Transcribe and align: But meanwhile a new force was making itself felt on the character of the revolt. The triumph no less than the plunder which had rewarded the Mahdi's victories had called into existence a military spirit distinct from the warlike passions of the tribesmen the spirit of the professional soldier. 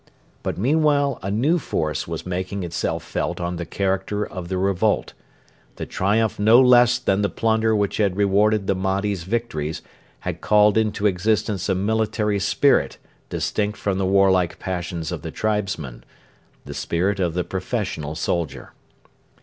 But 0.41 0.57
meanwhile 0.57 1.19
a 1.21 1.29
new 1.29 1.59
force 1.59 2.07
was 2.07 2.25
making 2.25 2.63
itself 2.63 3.03
felt 3.03 3.39
on 3.39 3.57
the 3.57 3.67
character 3.67 4.25
of 4.25 4.47
the 4.47 4.57
revolt. 4.57 5.13
The 5.75 5.85
triumph 5.85 6.39
no 6.39 6.59
less 6.59 6.97
than 6.97 7.21
the 7.21 7.29
plunder 7.29 7.75
which 7.75 7.97
had 7.97 8.17
rewarded 8.17 8.65
the 8.65 8.73
Mahdi's 8.73 9.25
victories 9.25 9.83
had 10.21 10.41
called 10.41 10.75
into 10.75 11.05
existence 11.05 11.69
a 11.69 11.75
military 11.75 12.39
spirit 12.39 12.97
distinct 13.29 13.77
from 13.77 13.99
the 13.99 14.07
warlike 14.07 14.57
passions 14.57 15.11
of 15.11 15.21
the 15.21 15.29
tribesmen 15.29 16.03
the 16.65 16.73
spirit 16.73 17.19
of 17.19 17.35
the 17.35 17.43
professional 17.43 18.15
soldier. 18.15 18.73